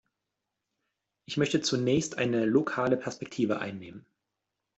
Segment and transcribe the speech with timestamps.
[1.27, 4.07] Ich möchte zunächst eine lokale Perspektive einnehmen.